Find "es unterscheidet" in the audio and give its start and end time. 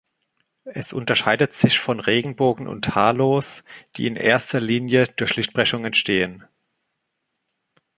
0.65-1.53